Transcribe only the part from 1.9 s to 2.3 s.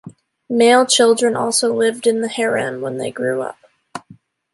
in the